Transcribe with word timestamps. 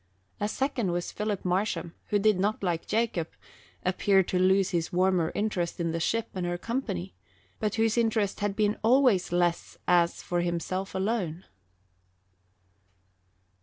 A 0.39 0.47
second 0.47 0.91
was 0.91 1.11
Philip 1.11 1.45
Marsham, 1.45 1.93
who 2.07 2.17
did 2.17 2.39
not, 2.39 2.63
like 2.63 2.87
Jacob, 2.87 3.27
appear 3.85 4.23
to 4.23 4.39
lose 4.39 4.71
his 4.71 4.91
warmer 4.91 5.31
interest 5.35 5.79
in 5.79 5.91
the 5.91 5.99
ship 5.99 6.29
and 6.33 6.43
her 6.43 6.57
company, 6.57 7.13
but 7.59 7.75
whose 7.75 7.99
interest 7.99 8.39
had 8.39 8.55
been 8.55 8.79
always 8.83 9.31
less 9.31 9.77
as 9.87 10.23
for 10.23 10.41
himself 10.41 10.95
alone. 10.95 11.45